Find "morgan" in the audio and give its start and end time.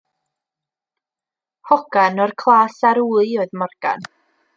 3.65-4.09